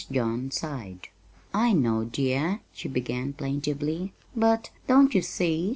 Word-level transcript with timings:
John 0.11 0.49
sighed. 0.49 1.09
"I 1.53 1.73
know, 1.73 2.05
dear," 2.05 2.61
she 2.73 2.87
began 2.87 3.33
plaintively; 3.33 4.13
"but, 4.35 4.71
don't 4.87 5.13
you 5.13 5.21
see? 5.21 5.69